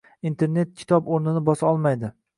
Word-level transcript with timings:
Internet 0.29 0.71
kitob 0.81 1.13
o‘rnini 1.17 1.45
bosa 1.51 1.71
olmaydi. 1.73 2.15